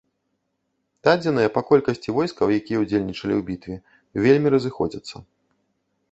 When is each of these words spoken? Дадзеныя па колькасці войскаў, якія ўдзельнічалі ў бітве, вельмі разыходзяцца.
Дадзеныя 1.07 1.49
па 1.57 1.61
колькасці 1.71 2.15
войскаў, 2.15 2.53
якія 2.61 2.77
ўдзельнічалі 2.83 3.33
ў 3.37 3.41
бітве, 3.49 3.75
вельмі 4.25 4.53
разыходзяцца. 4.55 5.15